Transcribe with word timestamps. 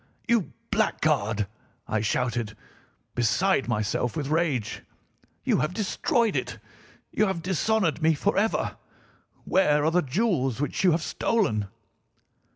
"'You 0.27 0.51
blackguard!' 0.71 1.45
I 1.87 2.01
shouted, 2.01 2.57
beside 3.13 3.67
myself 3.67 4.17
with 4.17 4.29
rage. 4.29 4.81
'You 5.43 5.59
have 5.59 5.75
destroyed 5.75 6.35
it! 6.35 6.57
You 7.11 7.27
have 7.27 7.43
dishonoured 7.43 8.01
me 8.01 8.15
forever! 8.15 8.77
Where 9.43 9.85
are 9.85 9.91
the 9.91 10.01
jewels 10.01 10.59
which 10.59 10.83
you 10.83 10.89
have 10.93 11.03
stolen? 11.03 11.67